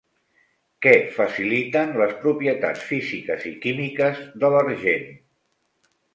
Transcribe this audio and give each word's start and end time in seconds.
Què 0.85 0.93
faciliten 1.17 1.93
les 2.03 2.15
propietats 2.23 2.87
físiques 2.93 3.47
i 3.51 3.53
químiques 3.67 4.27
de 4.45 4.53
l'argent? 4.59 5.07